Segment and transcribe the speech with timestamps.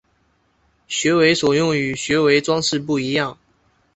[0.87, 3.37] 学为所用与学为‘装饰’不一样